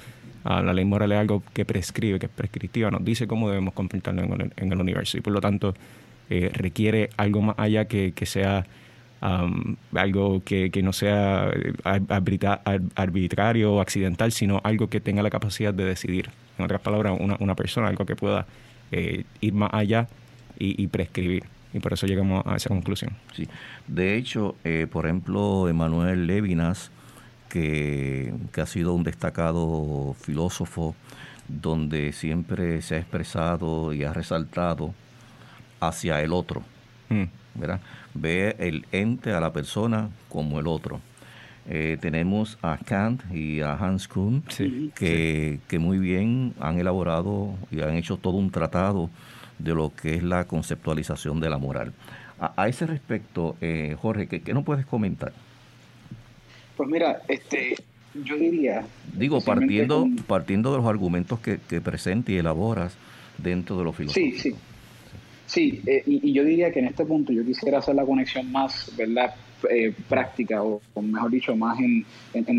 uh, 0.44 0.62
la 0.62 0.74
ley 0.74 0.84
moral 0.84 1.12
es 1.12 1.18
algo 1.18 1.42
que 1.54 1.64
prescribe, 1.64 2.18
que 2.18 2.26
es 2.26 2.32
prescriptiva, 2.32 2.90
nos 2.90 3.02
dice 3.02 3.26
cómo 3.26 3.48
debemos 3.48 3.72
comportarnos 3.72 4.26
en 4.56 4.72
el, 4.72 4.78
universo. 4.78 5.16
Y 5.16 5.22
por 5.22 5.32
lo 5.32 5.40
tanto 5.40 5.74
requiere 6.28 7.10
algo 7.16 7.42
más 7.42 7.58
allá 7.58 7.86
que 7.86 8.12
sea 8.24 8.66
algo 9.94 10.42
que, 10.44 10.70
que, 10.70 10.82
no 10.82 10.92
sea 10.92 11.50
eh, 11.54 11.72
arbitrario 12.96 13.74
o 13.74 13.80
accidental, 13.80 14.32
sino 14.32 14.60
algo 14.64 14.88
que 14.88 15.00
tenga 15.00 15.22
la 15.22 15.30
capacidad 15.30 15.72
de 15.72 15.84
decidir. 15.84 16.30
En 16.58 16.64
otras 16.64 16.80
palabras, 16.80 17.16
una, 17.18 17.36
una 17.38 17.54
persona, 17.54 17.88
algo 17.88 18.04
que 18.04 18.16
pueda 18.16 18.46
eh, 18.90 19.24
ir 19.40 19.54
más 19.54 19.70
allá 19.72 20.08
y, 20.58 20.86
prescribir. 20.88 21.44
Y 21.72 21.80
por 21.80 21.92
eso 21.92 22.06
llegamos 22.06 22.44
a 22.46 22.54
esa 22.56 22.68
conclusión. 22.68 23.12
Sí. 23.34 23.48
De 23.88 24.16
hecho, 24.16 24.54
eh, 24.64 24.86
por 24.90 25.06
ejemplo, 25.06 25.68
Emanuel 25.68 26.26
Levinas, 26.26 26.90
que, 27.48 28.32
que 28.52 28.60
ha 28.60 28.66
sido 28.66 28.92
un 28.94 29.02
destacado 29.02 30.14
filósofo, 30.20 30.94
donde 31.48 32.12
siempre 32.12 32.82
se 32.82 32.96
ha 32.96 32.98
expresado 32.98 33.92
y 33.92 34.04
ha 34.04 34.12
resaltado 34.12 34.94
hacia 35.80 36.20
el 36.22 36.32
otro. 36.32 36.62
Mm. 37.08 37.24
¿Verdad? 37.54 37.80
ve 38.14 38.56
el 38.58 38.86
ente 38.92 39.32
a 39.32 39.40
la 39.40 39.52
persona 39.52 40.10
como 40.28 40.60
el 40.60 40.66
otro. 40.66 41.00
Eh, 41.68 41.96
tenemos 42.00 42.58
a 42.60 42.76
Kant 42.76 43.22
y 43.32 43.60
a 43.60 43.74
Hans 43.74 44.08
Kuhn, 44.08 44.42
que, 44.96 45.60
que, 45.68 45.78
muy 45.78 45.98
bien 45.98 46.54
han 46.58 46.78
elaborado 46.78 47.54
y 47.70 47.82
han 47.82 47.94
hecho 47.94 48.16
todo 48.16 48.36
un 48.36 48.50
tratado 48.50 49.10
de 49.60 49.72
lo 49.72 49.92
que 49.94 50.16
es 50.16 50.24
la 50.24 50.44
conceptualización 50.46 51.38
de 51.38 51.50
la 51.50 51.58
moral. 51.58 51.92
A, 52.40 52.66
ese 52.66 52.86
respecto, 52.86 53.54
eh, 53.60 53.96
Jorge, 54.00 54.26
¿qué, 54.26 54.42
¿qué, 54.42 54.52
nos 54.52 54.64
puedes 54.64 54.84
comentar? 54.84 55.32
Pues 56.76 56.88
mira, 56.88 57.22
este, 57.28 57.76
yo 58.24 58.36
diría... 58.36 58.84
Digo, 59.16 59.40
partiendo, 59.40 60.08
partiendo 60.26 60.72
de 60.72 60.78
los 60.78 60.86
argumentos 60.86 61.38
que, 61.38 61.60
que 61.68 61.80
presentas 61.80 62.30
y 62.30 62.38
elaboras 62.38 62.96
dentro 63.38 63.78
de 63.78 63.84
los 63.84 63.94
filósofos. 63.94 64.20
Sí, 64.20 64.36
sí. 64.36 64.56
Sí, 65.46 65.82
eh, 65.86 66.02
y, 66.06 66.32
yo 66.32 66.44
diría 66.44 66.72
que 66.72 66.78
en 66.78 66.86
este 66.86 67.04
punto 67.04 67.32
yo 67.32 67.44
quisiera 67.44 67.78
hacer 67.78 67.94
la 67.94 68.04
conexión 68.04 68.50
más, 68.50 68.92
¿verdad? 68.96 69.34
Eh, 69.70 69.94
práctica, 70.08 70.62
o, 70.62 70.80
mejor 71.00 71.30
dicho, 71.30 71.54
más 71.54 71.78
en, 71.78 72.04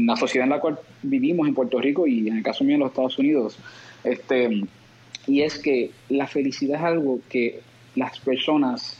la 0.05 0.15
sociedad 0.15 0.45
en 0.45 0.51
la 0.51 0.59
cual 0.59 0.79
vivimos 1.01 1.47
en 1.47 1.53
Puerto 1.53 1.79
Rico 1.79 2.07
y 2.07 2.27
en 2.27 2.37
el 2.37 2.43
caso 2.43 2.63
mío 2.63 2.75
en 2.75 2.81
los 2.81 2.89
Estados 2.89 3.17
Unidos. 3.19 3.57
Este, 4.03 4.63
y 5.27 5.41
es 5.41 5.59
que 5.59 5.91
la 6.09 6.27
felicidad 6.27 6.77
es 6.79 6.83
algo 6.83 7.19
que 7.29 7.61
las 7.95 8.19
personas 8.19 8.97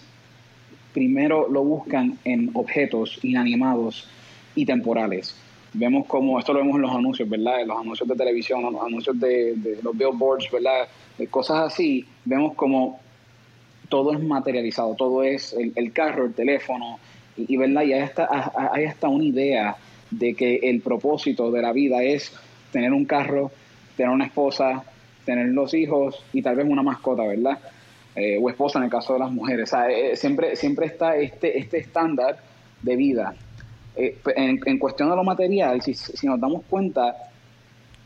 primero 0.94 1.48
lo 1.50 1.64
buscan 1.64 2.20
en 2.24 2.52
objetos 2.54 3.20
inanimados 3.24 4.08
y 4.56 4.66
temporales. 4.66 5.36
Vemos 5.74 6.06
como, 6.06 6.38
esto 6.38 6.54
lo 6.54 6.60
vemos 6.60 6.76
en 6.76 6.82
los 6.84 6.92
anuncios, 6.92 7.28
¿verdad? 7.28 7.62
En 7.62 7.68
los 7.68 7.80
anuncios 7.80 8.08
de 8.08 8.16
televisión, 8.16 8.64
en 8.66 8.74
los 8.74 8.84
anuncios 8.84 9.20
de, 9.20 9.80
los 9.82 9.98
billboards, 9.98 10.50
¿verdad? 10.52 10.88
Cosas 11.32 11.74
así, 11.74 12.06
vemos 12.26 12.54
como 12.54 13.00
todo 13.94 14.12
es 14.12 14.24
materializado, 14.24 14.96
todo 14.96 15.22
es 15.22 15.54
el, 15.54 15.94
carro, 15.94 16.26
el 16.26 16.34
teléfono, 16.34 16.98
y, 17.38 17.56
¿verdad? 17.58 17.84
y 17.84 17.94
hay 17.94 18.00
hasta, 18.00 18.28
hay 18.74 18.86
hasta 18.86 19.08
una 19.08 19.24
idea 19.24 19.76
de 20.10 20.34
que 20.34 20.56
el 20.64 20.82
propósito 20.82 21.52
de 21.52 21.62
la 21.62 21.72
vida 21.74 22.02
es 22.02 22.34
tener 22.72 22.92
un 22.92 23.06
carro, 23.06 23.52
tener 23.96 24.12
una 24.12 24.26
esposa, 24.26 24.84
tener 25.26 25.50
los 25.50 25.76
hijos 25.76 26.26
y 26.34 26.42
tal 26.42 26.56
vez 26.56 26.66
una 26.68 26.82
mascota, 26.82 27.22
¿verdad? 27.22 27.60
Eh, 28.16 28.40
o 28.42 28.50
esposa 28.50 28.80
en 28.80 28.86
el 28.86 28.90
caso 28.90 29.14
de 29.14 29.20
las 29.20 29.32
mujeres. 29.32 29.70
Sea, 29.70 29.88
eh, 29.92 30.16
siempre, 30.16 30.56
siempre 30.56 30.88
está 30.88 31.16
este, 31.16 31.60
este 31.60 31.78
estándar 31.78 32.38
de 32.82 32.96
vida. 32.96 33.36
eh, 33.96 34.18
en, 34.36 34.80
cuestión 34.80 35.12
de 35.12 35.16
lo 35.16 35.24
material, 35.24 35.84
si, 35.84 35.94
si 35.94 36.26
nos 36.26 36.40
damos 36.40 36.64
cuenta, 36.68 37.16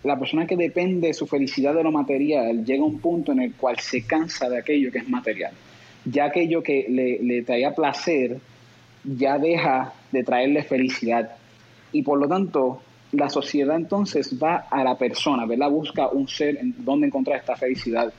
la 0.04 0.20
persona 0.20 0.46
que 0.46 0.58
depende 0.58 1.08
de 1.08 1.14
su 1.14 1.28
felicidad 1.28 1.74
de 1.74 1.84
lo 1.84 1.94
material 1.94 2.66
llega 2.66 2.84
a 2.84 2.88
un 2.88 3.00
punto 3.00 3.32
en 3.32 3.40
el 3.40 3.54
cual 3.54 3.80
se 3.80 4.06
cansa 4.06 4.50
de 4.50 4.58
aquello 4.58 4.92
que 4.92 4.98
es 4.98 5.08
material. 5.08 5.54
Ya 6.10 6.26
aquello 6.26 6.64
que 6.64 6.86
le, 6.90 7.20
le 7.22 7.44
traía 7.44 7.74
placer 7.74 8.38
ya 9.04 9.38
deja 9.38 9.94
de 10.12 10.24
traerle 10.24 10.64
felicidad. 10.64 11.32
Y 11.92 12.04
por 12.04 12.20
lo 12.20 12.28
tanto, 12.28 12.82
la 13.12 13.30
sociedad 13.30 13.76
entonces 13.76 14.38
va 14.42 14.68
a 14.70 14.84
la 14.84 14.98
persona, 14.98 15.46
¿verdad? 15.46 15.70
Busca 15.70 16.08
un 16.10 16.28
ser 16.28 16.58
en 16.58 16.76
donde 16.78 17.08
encontrar 17.08 17.40
esta 17.40 17.56
felicidad. 17.56 18.12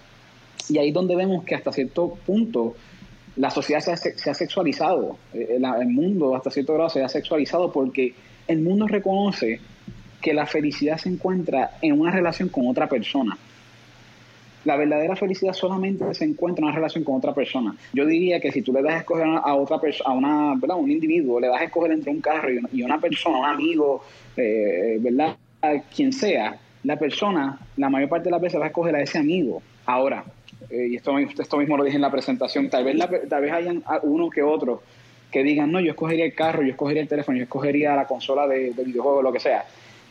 Y 0.69 0.79
ahí 0.79 0.89
es 0.89 0.95
donde 0.95 1.17
vemos 1.17 1.45
que 1.45 1.55
hasta 1.55 1.73
cierto 1.73 2.19
punto 2.27 2.75
la 3.37 3.51
sociedad 3.51 3.81
se 3.81 4.31
ha, 4.31 4.35
sexualizado, 4.35 5.17
eh, 5.33 5.59
el, 5.59 5.89
mundo 5.89 6.35
hasta 6.35 6.51
cierto 6.51 6.75
grado 6.75 6.91
se 6.91 7.03
ha 7.03 7.09
sexualizado 7.09 7.71
porque 7.71 8.13
el 8.49 8.61
mundo 8.61 8.89
reconoce 8.89 9.61
que 10.21 10.35
la 10.35 10.45
felicidad 10.45 10.99
se 10.99 11.09
encuentra 11.09 11.79
en 11.81 12.01
una 12.01 12.11
relación 12.11 12.49
con 12.49 12.67
otra 12.67 12.89
persona. 12.89 13.39
La 14.69 14.77
verdadera 14.77 15.17
felicidad 15.17 15.55
solamente 15.55 16.13
se 16.13 16.27
encuentra 16.27 16.61
en 16.61 16.67
una 16.67 16.75
relación 16.75 17.03
con 17.03 17.17
otra 17.17 17.33
persona. 17.33 17.75
Yo 17.95 18.05
diría 18.05 18.39
que 18.39 18.53
si 18.53 18.61
tú 18.61 18.71
le 18.71 18.83
das 18.83 18.93
a 18.93 18.99
escoger 18.99 19.27
a 19.27 19.55
otra 19.55 19.81
persona, 19.81 20.11
a 20.11 20.13
una, 20.13 20.55
¿verdad? 20.61 20.77
un 20.77 20.91
individuo, 20.91 21.41
le 21.41 21.49
das 21.49 21.63
a 21.63 21.65
escoger 21.65 21.93
entre 21.93 22.11
un 22.11 22.21
carro 22.21 22.51
y 22.71 22.83
una, 22.83 23.01
persona, 23.01 23.39
un 23.39 23.47
amigo, 23.47 24.05
eh, 24.37 24.99
¿verdad? 25.01 25.39
quien 25.97 26.13
sea, 26.13 26.59
la 26.85 26.99
persona, 26.99 27.59
la 27.79 27.89
mayor 27.89 28.11
parte 28.11 28.25
de 28.25 28.33
las 28.33 28.43
veces 28.43 28.61
va 28.61 28.65
a 28.65 28.69
escoger 28.69 28.95
a 28.95 29.01
ese 29.01 29.17
amigo. 29.17 29.63
Ahora, 29.87 30.23
eh, 30.69 30.89
y 30.91 30.97
esto, 30.97 31.17
esto 31.17 31.57
mismo 31.57 31.79
lo 31.79 31.85
dije 31.85 31.97
en 31.97 32.03
la 32.03 32.11
presentación, 32.11 32.69
tal 32.69 32.85
vez, 32.85 32.99
tal 33.27 33.41
vez 33.41 33.51
hayan 33.51 33.83
uno 34.03 34.29
que 34.29 34.43
otro 34.43 34.83
que 35.31 35.43
digan, 35.43 35.73
no, 35.73 35.81
yo 35.81 35.93
escogería 35.93 36.27
el 36.27 36.35
carro, 36.35 36.63
yo 36.63 36.73
escogería 36.73 37.01
el 37.01 37.09
teléfono, 37.09 37.39
yo 37.39 37.45
escogería 37.45 37.97
la 37.97 38.07
consola 38.07 38.47
de, 38.47 38.75
de 38.75 38.85
videojuegos, 38.85 39.25
lo 39.25 39.33
que 39.33 39.41
sea. 39.41 39.65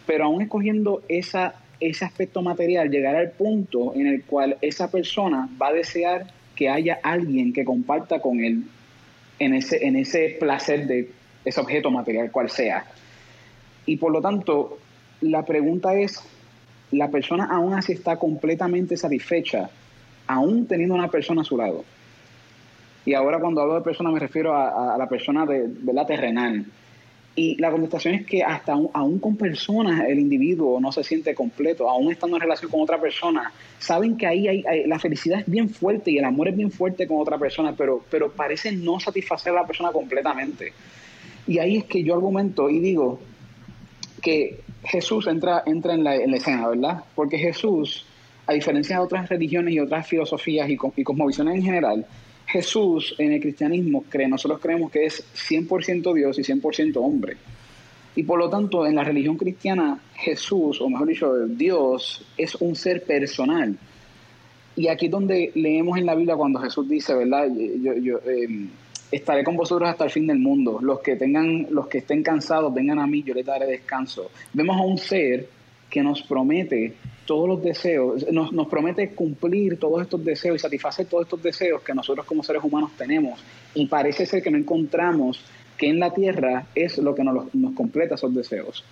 Pero 0.07 0.25
aún 0.25 0.41
escogiendo 0.41 1.03
esa, 1.07 1.53
ese 1.79 2.05
aspecto 2.05 2.41
material, 2.41 2.89
llegar 2.89 3.15
al 3.15 3.31
punto 3.31 3.93
en 3.95 4.07
el 4.07 4.23
cual 4.23 4.57
esa 4.61 4.89
persona 4.89 5.49
va 5.61 5.67
a 5.67 5.73
desear 5.73 6.27
que 6.55 6.69
haya 6.69 6.99
alguien 7.03 7.53
que 7.53 7.65
comparta 7.65 8.19
con 8.19 8.43
él 8.43 8.63
en 9.39 9.53
ese, 9.53 9.85
en 9.85 9.95
ese 9.95 10.37
placer 10.39 10.87
de 10.87 11.11
ese 11.45 11.61
objeto 11.61 11.91
material, 11.91 12.31
cual 12.31 12.49
sea. 12.49 12.85
Y 13.85 13.97
por 13.97 14.11
lo 14.11 14.21
tanto, 14.21 14.79
la 15.21 15.45
pregunta 15.45 15.93
es, 15.93 16.21
¿la 16.91 17.09
persona 17.09 17.45
aún 17.45 17.73
así 17.73 17.93
está 17.93 18.17
completamente 18.17 18.97
satisfecha 18.97 19.69
aún 20.27 20.67
teniendo 20.67 20.93
una 20.93 21.07
persona 21.07 21.41
a 21.41 21.45
su 21.45 21.57
lado. 21.57 21.83
Y 23.05 23.13
ahora 23.13 23.39
cuando 23.39 23.61
hablo 23.61 23.75
de 23.75 23.81
persona 23.81 24.11
me 24.11 24.19
refiero 24.19 24.53
a, 24.53 24.97
la 24.97 25.07
persona 25.07 25.45
de, 25.45 25.69
la 25.93 26.05
terrenal. 26.05 26.65
Y 27.37 27.55
la 27.61 27.69
contestación 27.69 28.15
es 28.15 28.25
que 28.25 28.43
hasta 28.43 28.73
aún, 28.73 29.19
con 29.19 29.37
personas 29.37 30.09
el 30.09 30.19
individuo 30.19 30.79
no 30.81 30.91
se 30.91 31.03
siente 31.03 31.35
completo, 31.35 31.89
aún 31.89 32.11
estando 32.11 32.35
en 32.35 32.41
relación 32.41 32.69
con 32.69 32.81
otra 32.81 32.99
persona, 32.99 33.53
saben 33.77 34.17
que 34.17 34.25
ahí 34.25 34.47
hay, 34.47 34.87
la 34.87 34.97
felicidad 34.97 35.41
es 35.41 35.45
bien 35.45 35.69
fuerte 35.69 36.09
y 36.09 36.17
el 36.17 36.25
amor 36.25 36.47
es 36.47 36.57
bien 36.57 36.71
fuerte 36.71 37.07
con 37.07 37.21
otra 37.21 37.37
persona, 37.37 37.75
pero, 37.77 38.03
pero 38.09 38.31
parece 38.31 38.71
no 38.71 38.99
satisfacer 38.99 39.53
a 39.53 39.61
la 39.61 39.67
persona 39.67 39.91
completamente. 39.91 40.73
Y 41.45 41.59
ahí 41.59 41.77
es 41.77 41.83
que 41.85 42.03
yo 42.03 42.15
argumento 42.15 42.69
y 42.71 42.79
digo 42.79 43.19
que 44.21 44.61
Jesús 44.83 45.27
entra, 45.27 45.61
entra 45.65 45.93
en, 45.93 46.03
la, 46.03 46.17
la 46.17 46.37
escena, 46.37 46.67
¿verdad? 46.67 47.03
Porque 47.15 47.37
Jesús 47.37 48.03
a 48.47 48.53
diferencia 48.53 48.97
de 48.97 49.03
otras 49.03 49.29
religiones 49.29 49.73
y 49.73 49.79
otras 49.79 50.07
filosofías 50.07 50.69
y, 50.69 50.77
cosmovisiones 50.77 51.55
en 51.55 51.63
general, 51.63 52.05
Jesús 52.47 53.13
en 53.17 53.33
el 53.33 53.41
cristianismo 53.41 54.05
cree, 54.09 54.27
nosotros 54.27 54.59
creemos 54.61 54.89
que 54.89 55.05
es 55.05 55.23
100% 55.49 56.13
Dios 56.13 56.39
y 56.39 56.43
100% 56.43 56.93
hombre. 56.95 57.37
Y 58.15 58.23
por 58.23 58.39
lo 58.39 58.49
tanto, 58.49 58.87
en 58.87 58.95
la 58.95 59.03
religión 59.03 59.37
cristiana, 59.37 59.99
Jesús, 60.15 60.81
o 60.81 60.89
mejor 60.89 61.07
dicho, 61.07 61.45
Dios, 61.47 62.25
es 62.35 62.55
un 62.55 62.75
ser 62.75 63.03
personal. 63.03 63.77
Y 64.75 64.87
aquí 64.87 65.05
es 65.05 65.11
donde 65.11 65.51
leemos 65.53 65.97
en 65.97 66.05
la 66.05 66.15
Biblia 66.15 66.35
cuando 66.35 66.59
Jesús 66.59 66.87
dice, 66.87 67.13
¿verdad? 67.13 67.47
Yo, 67.79 68.19
em, 68.25 68.69
estaré 69.11 69.43
con 69.43 69.55
vosotros 69.55 69.89
hasta 69.89 70.05
el 70.05 70.11
fin 70.11 70.25
del 70.25 70.39
mundo. 70.39 70.79
Los 70.81 70.99
que 71.01 71.15
tengan, 71.15 71.67
los 71.69 71.87
que 71.87 71.99
estén 71.99 72.23
cansados, 72.23 72.73
vengan 72.73 72.99
a 72.99 73.05
mí, 73.05 73.23
yo 73.23 73.33
les 73.33 73.45
daré 73.45 73.67
descanso. 73.67 74.31
Vemos 74.53 74.77
a 74.77 74.81
un 74.81 74.97
ser 74.97 75.47
que 75.89 76.01
nos 76.01 76.23
promete 76.23 76.95
todos 77.27 77.47
los 77.47 77.61
deseos, 77.61 78.25
nos, 78.31 78.51
nos, 78.53 78.67
promete 78.67 79.09
cumplir 79.09 79.77
todos 79.77 80.01
estos 80.01 80.23
deseos 80.23 80.55
y 80.55 80.59
satisfacer 80.59 81.05
todos 81.05 81.25
estos 81.25 81.43
deseos 81.43 81.83
que 81.83 81.93
nosotros 81.93 82.25
como 82.25 82.41
seres 82.41 82.63
humanos 82.63 82.91
tenemos. 82.97 83.39
Y 83.75 83.85
parece 83.85 84.25
ser 84.25 84.41
que 84.41 84.49
no 84.49 84.57
encontramos 84.57 85.43
que 85.77 85.89
en 85.89 85.99
la 85.99 86.11
tierra 86.13 86.65
es 86.73 86.97
lo 86.97 87.13
que 87.13 87.23
nos, 87.23 87.53
nos 87.53 87.75
completa 87.75 88.15
esos 88.15 88.33
deseos. 88.33 88.83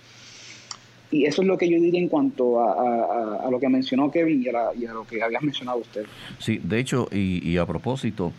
Y 1.10 1.24
eso 1.24 1.42
es 1.42 1.48
lo 1.48 1.56
que 1.56 1.68
yo 1.68 1.80
diría 1.80 2.00
en 2.00 2.08
cuanto 2.08 2.60
a, 2.60 3.46
a, 3.46 3.50
lo 3.50 3.58
que 3.58 3.68
mencionó 3.68 4.10
Kevin 4.10 4.42
y 4.42 4.48
a, 4.48 4.74
y 4.78 4.86
a, 4.86 4.92
lo 4.92 5.06
que 5.06 5.22
habías 5.22 5.42
mencionado 5.42 5.78
usted. 5.78 6.04
Sí, 6.38 6.60
de 6.62 6.78
hecho, 6.78 7.08
y, 7.10 7.48
y 7.48 7.56
a 7.58 7.64
propósito, 7.64 8.32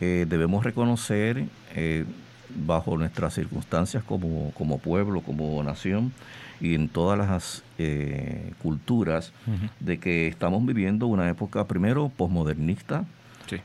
eh, 0.00 0.24
debemos 0.28 0.64
reconocer, 0.64 1.44
eh, 1.74 2.04
bajo 2.48 2.96
nuestras 2.96 3.34
circunstancias 3.34 4.02
como, 4.04 4.52
como 4.52 4.78
pueblo, 4.78 5.20
como 5.20 5.62
nación, 5.62 6.12
y 6.60 6.74
en 6.74 6.88
todas 6.88 7.18
las 7.18 7.62
eh, 7.78 8.52
culturas 8.62 9.32
de 9.80 9.98
que 9.98 10.28
estamos 10.28 10.64
viviendo 10.64 11.06
una 11.06 11.28
época 11.28 11.66
primero 11.66 12.10
posmodernista, 12.16 13.04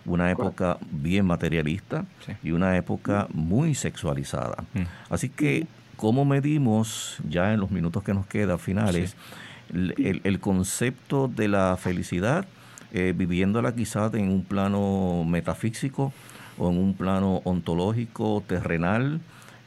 una 0.05 0.29
época 0.29 0.77
bien 0.91 1.25
materialista 1.25 2.05
y 2.43 2.51
una 2.51 2.75
época 2.77 3.27
muy 3.33 3.75
sexualizada. 3.75 4.63
Así 5.09 5.29
que, 5.29 5.67
¿cómo 5.95 6.25
medimos 6.25 7.17
ya 7.27 7.53
en 7.53 7.59
los 7.59 7.71
minutos 7.71 8.03
que 8.03 8.13
nos 8.13 8.25
quedan 8.25 8.59
finales 8.59 9.15
el, 9.71 10.39
concepto 10.39 11.27
de 11.27 11.48
la 11.48 11.77
felicidad, 11.77 12.45
eh, 12.91 13.13
viviéndola 13.15 13.75
quizás 13.75 14.13
en 14.15 14.29
un 14.29 14.43
plano 14.43 15.24
metafísico 15.25 16.12
o 16.59 16.69
en 16.69 16.77
un 16.77 16.93
plano 16.93 17.41
ontológico, 17.45 18.43
terrenal? 18.45 19.21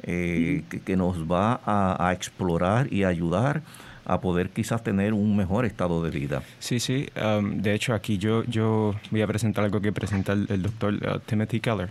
Eh, 0.05 0.65
que, 0.85 0.97
nos 0.97 1.31
va 1.31 1.61
a, 1.65 2.13
explorar 2.13 2.93
y 2.93 3.05
ayudar 3.05 3.63
a 4.05 4.21
poder 4.21 4.51
quizás 4.51 4.83
tener 4.83 5.13
un 5.13 5.37
mejor 5.37 5.65
estado 5.65 6.03
de 6.03 6.11
vida. 6.11 6.43
Sí, 6.59 6.81
sí. 6.81 7.09
Um, 7.15 7.63
de 7.63 7.73
hecho, 7.73 7.95
aquí 7.95 8.19
yo, 8.19 8.43
yo 8.45 8.97
voy 9.13 9.23
a 9.23 9.29
presentar 9.29 9.63
algo 9.63 9.81
que 9.81 9.93
presenta 9.93 10.33
el, 10.33 10.61
doctor 10.61 10.95
uh, 10.95 11.21
Timothy 11.21 11.61
Keller. 11.61 11.91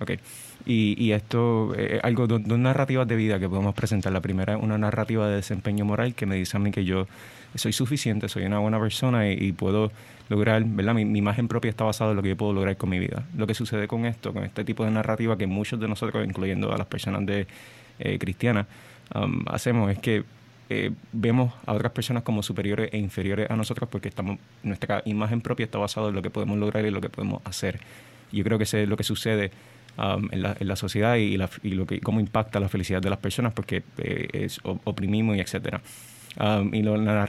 Okay. 0.00 0.20
Y, 0.64 0.94
y 0.96 1.10
esto 1.10 1.74
es 1.74 1.94
eh, 1.94 2.00
algo, 2.04 2.28
dos, 2.28 2.40
narrativas 2.46 3.08
de 3.08 3.16
vida 3.16 3.40
que 3.40 3.48
podemos 3.48 3.74
presentar. 3.74 4.12
La 4.12 4.20
primera 4.20 4.54
es 4.54 4.62
una 4.62 4.78
narrativa 4.78 5.26
de 5.26 5.36
desempeño 5.36 5.84
moral 5.84 6.14
que 6.14 6.26
me 6.26 6.36
dice 6.36 6.56
a 6.56 6.60
mí 6.60 6.70
que 6.70 6.84
yo 6.84 7.08
soy 7.54 7.72
suficiente, 7.72 8.28
soy 8.28 8.44
una 8.44 8.58
buena 8.58 8.78
persona 8.80 9.30
y, 9.30 9.52
puedo 9.52 9.90
lograr, 10.28 10.62
¿verdad? 10.64 10.94
Mi, 10.94 11.18
imagen 11.18 11.48
propia 11.48 11.70
está 11.70 11.84
basada 11.84 12.10
en 12.10 12.16
lo 12.16 12.22
que 12.22 12.30
yo 12.30 12.36
puedo 12.36 12.52
lograr 12.52 12.76
con 12.76 12.90
mi 12.90 12.98
vida. 12.98 13.24
Lo 13.36 13.46
que 13.46 13.54
sucede 13.54 13.88
con 13.88 14.06
esto, 14.06 14.32
con 14.32 14.44
este 14.44 14.64
tipo 14.64 14.84
de 14.84 14.90
narrativa 14.90 15.36
que 15.36 15.46
muchos 15.46 15.80
de 15.80 15.88
nosotros, 15.88 16.24
incluyendo 16.24 16.72
a 16.72 16.78
las 16.78 16.86
personas 16.86 17.26
de 17.26 17.46
eh, 17.98 18.18
cristianas, 18.18 18.66
um, 19.14 19.44
hacemos 19.48 19.90
es 19.90 19.98
que 19.98 20.24
eh, 20.72 20.92
vemos 21.12 21.52
a 21.66 21.72
otras 21.72 21.90
personas 21.90 22.22
como 22.22 22.44
superiores 22.44 22.90
e 22.92 22.98
inferiores 22.98 23.50
a 23.50 23.56
nosotros 23.56 23.88
porque 23.90 24.08
estamos, 24.08 24.38
nuestra 24.62 25.02
imagen 25.04 25.40
propia 25.40 25.64
está 25.64 25.78
basada 25.78 26.10
en 26.10 26.14
lo 26.14 26.22
que 26.22 26.30
podemos 26.30 26.56
lograr 26.58 26.86
y 26.86 26.92
lo 26.92 27.00
que 27.00 27.08
podemos 27.08 27.42
hacer. 27.44 27.80
Yo 28.30 28.44
creo 28.44 28.56
que 28.56 28.64
eso 28.64 28.78
es 28.78 28.88
lo 28.88 28.96
que 28.96 29.02
sucede 29.02 29.50
um, 29.98 30.28
en, 30.30 30.42
la, 30.42 30.56
en, 30.60 30.68
la, 30.68 30.76
sociedad 30.76 31.16
y, 31.16 31.36
y, 31.64 31.70
lo 31.70 31.86
que, 31.86 31.98
cómo 32.00 32.20
impacta 32.20 32.60
la 32.60 32.68
felicidad 32.68 33.02
de 33.02 33.10
las 33.10 33.18
personas 33.18 33.52
porque 33.52 33.82
eh, 33.98 34.28
es, 34.32 34.60
oprimimos 34.62 35.36
y 35.36 35.40
etcétera. 35.40 35.80
Um, 36.38 36.74
y 36.74 36.82
la, 36.82 37.28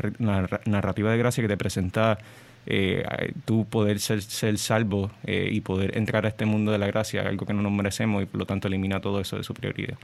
narrativa 0.65 1.12
de 1.12 1.17
gracia 1.17 1.41
que 1.41 1.48
te 1.48 1.58
presenta 1.58 2.20
eh, 2.67 3.03
tú 3.46 3.65
poder 3.65 4.00
ser, 4.00 4.22
ser 4.22 4.58
salvo 4.60 5.10
eh, 5.25 5.50
y 5.51 5.62
poder 5.62 5.98
entrar 5.98 6.25
a 6.25 6.29
este 6.29 6.46
mundo 6.46 6.72
de 6.72 6.77
la 6.77 6.88
gracia, 6.88 7.22
algo 7.22 7.46
que 7.46 7.53
no 7.53 7.62
nos 7.63 7.72
merecemos 7.72 8.22
y 8.22 8.25
por 8.27 8.39
lo 8.39 8.46
tanto 8.46 8.67
elimina 8.67 9.01
todo 9.01 9.20
eso 9.20 9.38
de 9.38 9.43
su 9.43 9.53
prioridad. 9.53 9.98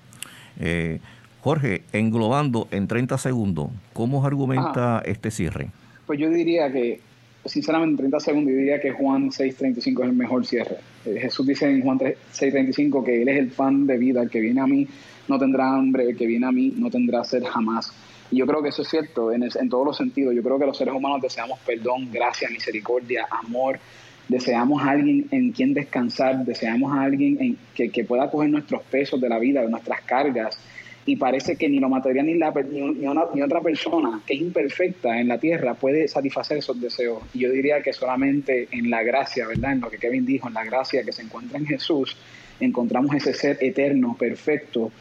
Eh, 0.60 1.00
Jorge, 1.42 1.84
englobando 1.94 2.68
en 2.72 2.88
30 2.88 3.18
segundos, 3.18 3.70
¿cómo 3.94 4.26
argumenta 4.26 5.02
este 5.06 5.32
cierre? 5.32 5.70
Pues 6.06 6.20
yo 6.20 6.30
diría 6.30 6.72
que, 6.72 7.00
sinceramente, 7.46 7.92
en 7.92 7.98
30 7.98 8.20
segundos, 8.20 8.52
yo 8.52 8.58
diría 8.58 8.82
que 8.82 8.92
Juan 8.92 9.30
6.35 9.30 10.04
es 10.04 10.10
el 10.10 10.14
mejor 10.14 10.46
cierre. 10.46 10.78
Eh, 11.06 11.20
Jesús 11.22 11.46
dice 11.46 11.70
en 11.70 11.82
Juan 11.82 12.00
6.35 12.00 13.04
que 13.04 13.22
Él 13.22 13.30
es 13.30 13.38
el 13.38 13.48
pan 13.50 13.86
de 13.86 13.98
vida, 13.98 14.24
el 14.24 14.30
que 14.30 14.40
viene 14.40 14.62
a 14.62 14.68
mí 14.68 14.88
no 15.28 15.38
tendrá 15.38 15.76
hambre, 15.76 16.10
el 16.10 16.18
que 16.18 16.26
viene 16.26 16.48
a 16.48 16.52
mí 16.52 16.74
no 16.76 16.90
tendrá 16.90 17.24
sed 17.24 17.44
jamás. 17.44 17.94
Y 18.32 18.38
yo 18.38 18.46
creo 18.46 18.62
que 18.62 18.70
eso 18.70 18.82
es 18.82 18.90
cierto 18.90 19.32
en, 19.32 19.44
en 19.44 19.70
todos 19.70 19.86
los 19.86 19.98
sentidos. 19.98 20.36
Yo 20.36 20.44
creo 20.44 20.60
que 20.60 20.66
los 20.66 20.78
seres 20.78 20.94
humanos 20.94 21.22
deseamos 21.22 21.60
perdón, 21.60 22.10
gracia, 22.12 22.50
misericordia, 22.50 23.28
amor. 23.30 23.80
Deseamos 24.28 24.84
a 24.84 24.92
alguien 24.92 25.28
en 25.32 25.52
quien 25.54 25.74
descansar, 25.74 26.44
deseamos 26.44 26.92
a 26.94 27.04
alguien 27.04 27.38
en, 27.40 27.58
que, 27.74 27.90
que, 27.90 28.04
pueda 28.04 28.30
coger 28.30 28.50
nuestros 28.50 28.84
pesos 28.84 29.22
de 29.22 29.30
la 29.30 29.40
vida, 29.40 29.62
de 29.62 29.70
nuestras 29.70 30.02
cargas. 30.02 30.60
Y 31.06 31.16
parece 31.16 31.56
que 31.56 31.70
ni 31.70 31.80
lo 31.80 31.88
material 31.88 32.26
ni, 32.26 32.34
la, 32.34 32.52
ni, 32.52 32.82
ni, 32.82 33.42
otra 33.42 33.62
persona 33.62 34.22
que 34.28 34.34
es 34.34 34.42
imperfecta 34.42 35.18
en 35.18 35.30
la 35.30 35.38
tierra 35.38 35.76
puede 35.76 36.10
satisfacer 36.10 36.58
esos 36.58 36.82
deseos. 36.82 37.24
Y 37.34 37.40
yo 37.40 37.52
diría 37.52 37.82
que 37.82 37.94
solamente 37.94 38.68
en 38.72 38.90
la 38.90 39.04
gracia, 39.04 39.48
¿verdad? 39.48 39.72
En 39.72 39.80
lo 39.80 39.90
que 39.90 39.98
Kevin 39.98 40.26
dijo, 40.26 40.50
en 40.50 40.56
la 40.56 40.66
gracia 40.66 41.06
que 41.06 41.14
se 41.14 41.22
encuentra 41.22 41.58
en 41.58 41.66
Jesús, 41.66 42.18
encontramos 42.60 43.16
ese 43.16 43.34
ser 43.34 43.58
eterno, 43.62 44.18
perfecto, 44.20 44.92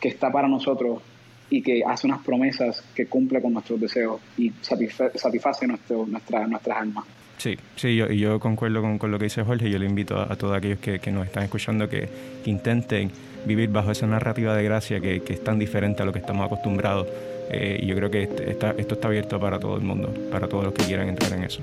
que 0.00 0.08
está 0.08 0.32
para 0.32 0.48
nosotros 0.48 1.02
y 1.50 1.62
que 1.62 1.82
hace 1.86 2.06
unas 2.06 2.22
promesas 2.22 2.82
que 2.94 3.06
cumple 3.06 3.40
con 3.40 3.52
nuestros 3.52 3.80
deseos 3.80 4.20
y 4.36 4.52
satisface 4.60 5.66
nuestro, 5.66 6.06
nuestra, 6.06 6.46
nuestras 6.46 6.78
almas. 6.78 7.04
Sí, 7.38 7.58
sí, 7.76 7.96
yo, 7.96 8.10
y 8.10 8.18
yo 8.18 8.40
concuerdo 8.40 8.80
con, 8.98 9.10
lo 9.10 9.18
que 9.18 9.24
dice 9.24 9.42
Jorge. 9.42 9.68
Yo 9.70 9.78
le 9.78 9.86
invito 9.86 10.18
a, 10.18 10.34
todos 10.36 10.56
aquellos 10.56 10.78
que, 10.78 10.98
nos 11.12 11.26
están 11.26 11.42
escuchando 11.44 11.88
que, 11.88 12.08
intenten 12.46 13.10
vivir 13.46 13.68
bajo 13.70 13.90
esa 13.90 14.06
narrativa 14.06 14.56
de 14.56 14.64
gracia 14.64 15.00
que, 15.00 15.22
es 15.26 15.44
tan 15.44 15.58
diferente 15.58 16.02
a 16.02 16.06
lo 16.06 16.12
que 16.12 16.20
estamos 16.20 16.46
acostumbrados. 16.46 17.06
Eh, 17.50 17.80
y 17.82 17.86
yo 17.86 17.94
creo 17.96 18.10
que 18.10 18.22
este, 18.22 18.50
esto 18.50 18.94
está 18.94 19.08
abierto 19.08 19.38
para 19.38 19.58
todo 19.58 19.76
el 19.76 19.82
mundo, 19.82 20.14
para 20.30 20.48
todos 20.48 20.64
los 20.64 20.72
que 20.72 20.84
quieran 20.84 21.08
entrar 21.08 21.32
en 21.34 21.44
eso. 21.44 21.60